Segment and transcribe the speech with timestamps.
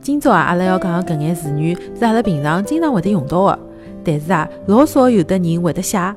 [0.00, 3.58] 今朝啊，阿拉要讲个搿眼词语是阿拉平常经常会得用到的，
[4.04, 5.96] 但是啊，老少有的人会得写。
[5.96, 6.16] 阿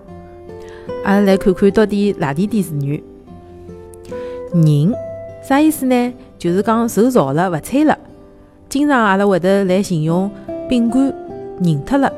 [1.05, 3.04] 拉来看看到底哪点点词语。
[4.54, 4.93] 拧
[5.41, 6.14] 啥意思呢？
[6.38, 7.97] 就是讲受潮了，勿吹了。
[8.69, 10.29] 经常阿拉会得来形容
[10.68, 11.13] 饼干
[11.59, 12.11] 拧脱了。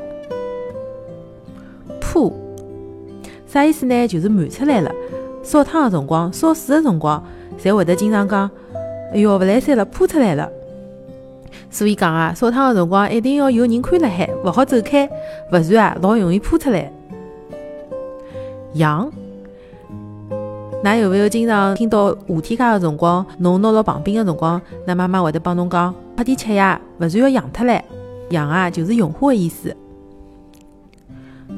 [1.99, 2.33] 铺
[3.45, 4.07] 啥意思呢？
[4.07, 4.91] 就是满出来了。
[5.43, 7.23] 烧汤个辰光，烧水个辰光，
[7.61, 8.49] 侪会得经常讲
[9.13, 10.49] ：“哎哟，勿来三了，铺出来了。”
[11.71, 15.07] 所以讲啊，烧汤个辰光一定要有人看辣海，勿好走开，
[15.51, 16.91] 勿然啊，老容易扑出来。
[18.73, 19.11] 羊，
[20.83, 27.81] 㑚有勿有经常听到夏天家个辰光，侬拿牢棒冰个辰光，㑚妈妈会得帮侬讲：“快点吃呀，勿然要养脱唻。”
[28.31, 29.75] 养啊，就是用花个意思。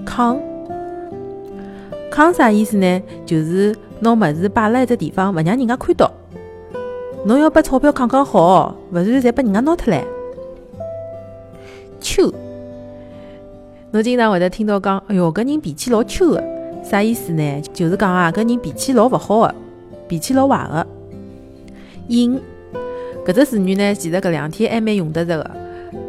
[0.05, 0.37] 炕，
[2.11, 3.01] 炕啥意思呢？
[3.25, 6.11] 就是拿物事摆辣一只地方，勿让人家看到。
[7.23, 10.03] 侬要把钞票扛扛好，勿然侪拨人家拿脱唻。
[11.99, 12.33] 秋，
[13.91, 16.43] 侬经常会得听到讲：“哎哟，搿人脾气老秋个。”
[16.83, 17.61] 啥意思呢？
[17.73, 19.55] 就是讲啊，搿人脾气老勿好个，
[20.07, 20.87] 脾气老坏个。
[22.07, 22.41] 硬，
[23.23, 25.51] 搿只词语呢，其实搿两天还蛮用得着个。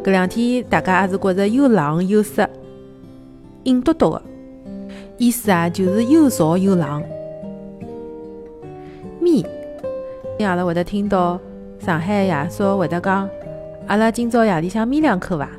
[0.03, 2.49] 搿两天大家也是觉着又冷又湿，
[3.65, 4.21] 硬嘟嘟个，
[5.19, 7.03] 意思啊就是又潮又冷。
[10.39, 11.39] 阿拉会得听到
[11.79, 13.29] 上海爷叔会得讲
[13.87, 15.49] ：“阿拉今朝夜里向眯两口伐？”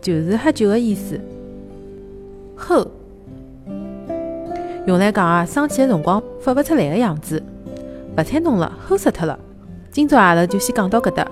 [0.00, 1.18] 就是喝酒的意思。
[2.56, 2.86] 吼，
[4.86, 7.42] 用来讲啊，生气的辰光发勿出来的样子。
[8.16, 9.38] 勿睬侬了，吼死脱了。
[9.90, 11.26] 今朝阿拉就先讲到搿搭。